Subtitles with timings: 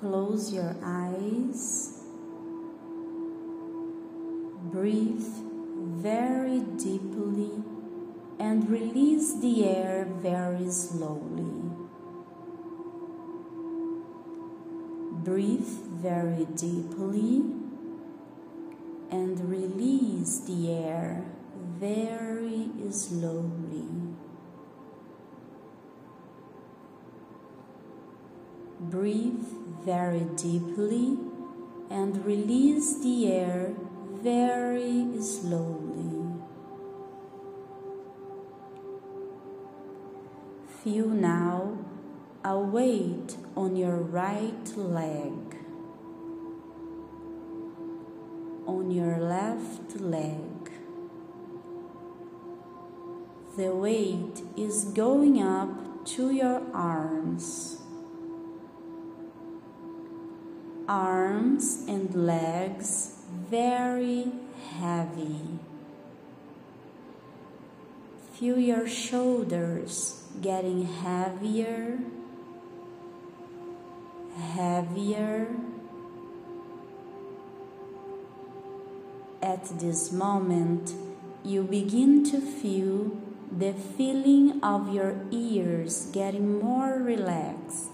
[0.00, 1.92] Close your eyes.
[4.72, 5.26] Breathe
[6.00, 7.50] very deeply
[8.38, 11.70] and release the air very slowly.
[15.22, 15.68] Breathe
[16.00, 17.44] very deeply
[19.10, 21.26] and release the air
[21.78, 23.84] very slowly.
[28.80, 31.16] Breathe very deeply
[31.90, 33.74] and release the air
[34.22, 36.34] very slowly.
[40.84, 41.78] Feel now
[42.44, 45.56] a weight on your right leg,
[48.66, 50.70] on your left leg.
[53.56, 57.79] The weight is going up to your arms.
[60.90, 63.12] Arms and legs
[63.48, 64.32] very
[64.80, 65.60] heavy.
[68.32, 72.00] Feel your shoulders getting heavier,
[74.36, 75.54] heavier.
[79.40, 80.92] At this moment,
[81.44, 83.16] you begin to feel
[83.56, 87.89] the feeling of your ears getting more relaxed,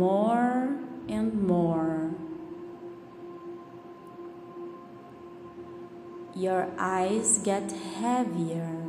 [0.00, 0.78] more
[1.10, 2.10] and more.
[6.34, 7.70] Your eyes get
[8.00, 8.80] heavier,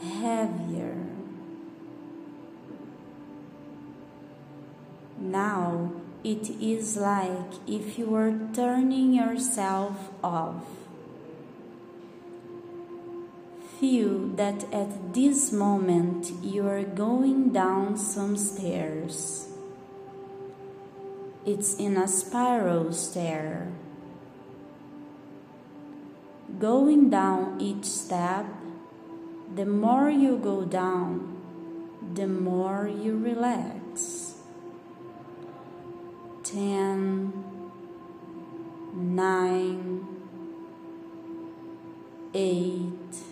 [0.00, 0.94] heavier.
[5.18, 5.90] Now
[6.22, 10.62] it is like if you were turning yourself off.
[13.82, 19.48] Feel that at this moment you are going down some stairs.
[21.44, 23.72] It's in a spiral stair.
[26.60, 28.46] Going down each step,
[29.52, 31.42] the more you go down,
[32.14, 34.36] the more you relax.
[36.44, 37.32] 10,
[38.94, 40.06] 9,
[42.32, 43.31] 8,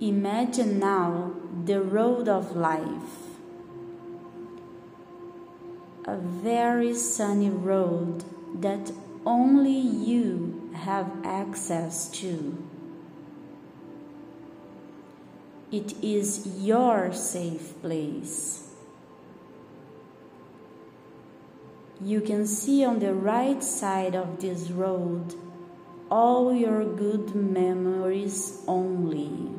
[0.00, 1.32] Imagine now
[1.64, 3.26] the road of life
[6.06, 8.22] a very sunny road
[8.60, 8.92] that
[9.24, 12.62] only you have access to.
[15.72, 18.70] It is your safe place.
[22.00, 25.34] You can see on the right side of this road
[26.08, 29.56] all your good memories only.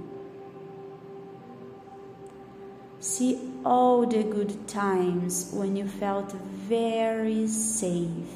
[3.17, 8.29] See all the good times when you felt very safe,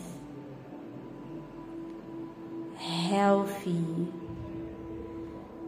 [2.77, 4.07] healthy.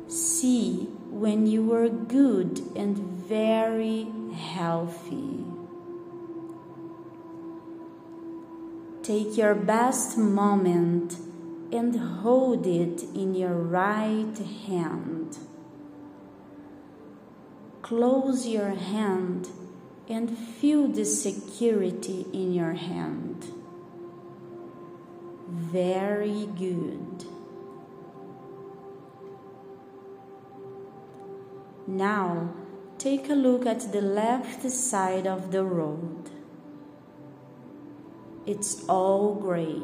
[0.08, 5.46] See when you were good and very healthy.
[9.04, 11.18] Take your best moment
[11.72, 15.38] and hold it in your right hand.
[17.84, 19.50] Close your hand
[20.08, 23.46] and feel the security in your hand.
[25.50, 27.26] Very good.
[31.86, 32.54] Now
[32.98, 36.30] take a look at the left side of the road.
[38.46, 39.82] It's all gray.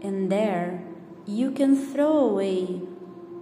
[0.00, 0.82] And there
[1.26, 2.80] you can throw away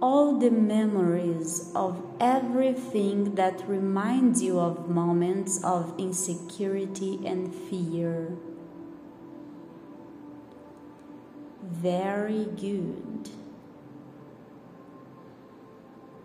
[0.01, 8.37] all the memories of everything that reminds you of moments of insecurity and fear.
[11.61, 13.29] Very good.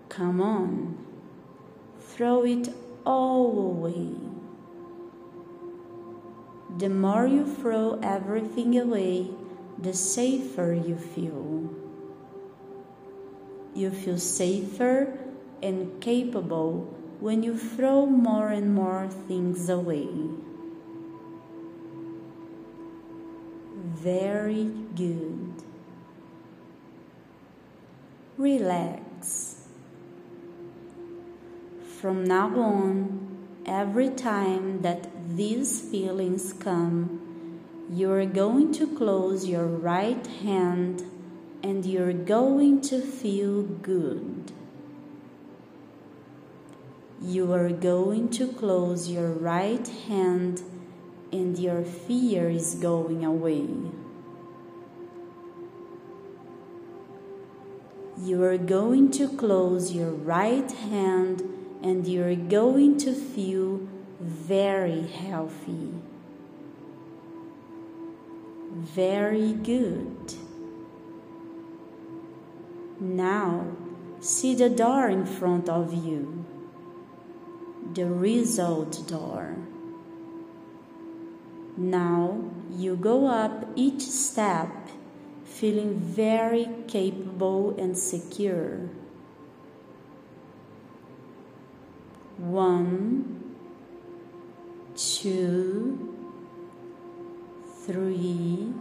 [0.09, 0.97] Come on,
[2.01, 2.69] throw it
[3.05, 4.11] all away.
[6.79, 9.31] The more you throw everything away,
[9.77, 11.84] the safer you feel.
[13.75, 15.19] You feel safer
[15.63, 20.09] and capable when you throw more and more things away.
[23.75, 25.53] Very good.
[28.37, 29.67] Relax.
[32.01, 37.61] From now on, every time that these feelings come,
[37.91, 41.03] you are going to close your right hand
[41.65, 44.53] and you're going to feel good.
[47.23, 50.61] You are going to close your right hand
[51.33, 53.67] and your fear is going away.
[58.23, 61.41] You are going to close your right hand
[61.83, 63.89] and you're going to feel
[64.21, 65.95] very healthy.
[68.71, 70.44] Very good.
[73.05, 73.67] Now,
[74.21, 76.47] see the door in front of you,
[77.93, 79.57] the result door.
[81.77, 84.71] Now you go up each step
[85.45, 88.89] feeling very capable and secure.
[92.39, 93.55] One,
[94.97, 96.17] two,
[97.85, 98.73] three,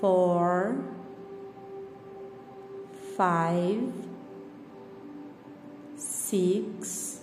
[0.00, 0.97] four,
[3.18, 3.92] five,
[5.96, 7.18] six,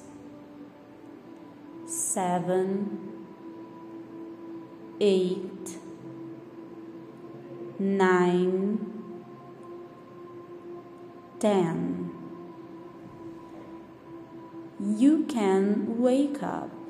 [1.87, 3.25] seven,
[4.99, 5.77] eight,
[7.79, 9.13] nine,
[11.39, 12.11] ten.
[14.81, 16.84] You can wake up.